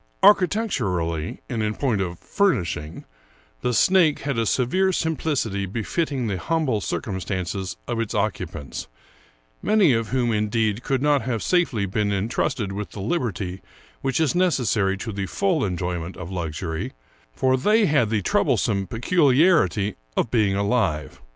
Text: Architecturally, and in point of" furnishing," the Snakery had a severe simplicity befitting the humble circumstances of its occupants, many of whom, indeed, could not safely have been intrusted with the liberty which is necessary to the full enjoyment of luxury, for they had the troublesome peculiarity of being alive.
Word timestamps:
Architecturally, 0.23 1.41
and 1.47 1.61
in 1.61 1.75
point 1.75 2.01
of" 2.01 2.17
furnishing," 2.37 3.05
the 3.61 3.69
Snakery 3.69 4.21
had 4.23 4.35
a 4.39 4.47
severe 4.47 4.91
simplicity 4.91 5.67
befitting 5.67 6.25
the 6.25 6.39
humble 6.39 6.81
circumstances 6.81 7.77
of 7.87 7.99
its 7.99 8.15
occupants, 8.15 8.87
many 9.61 9.93
of 9.93 10.07
whom, 10.07 10.31
indeed, 10.31 10.81
could 10.81 11.03
not 11.03 11.21
safely 11.43 11.83
have 11.83 11.91
been 11.91 12.11
intrusted 12.11 12.71
with 12.71 12.89
the 12.93 12.99
liberty 12.99 13.61
which 14.01 14.19
is 14.19 14.33
necessary 14.33 14.97
to 14.97 15.11
the 15.11 15.27
full 15.27 15.63
enjoyment 15.63 16.17
of 16.17 16.31
luxury, 16.31 16.93
for 17.35 17.55
they 17.55 17.85
had 17.85 18.09
the 18.09 18.23
troublesome 18.23 18.87
peculiarity 18.87 19.93
of 20.17 20.31
being 20.31 20.55
alive. 20.55 21.21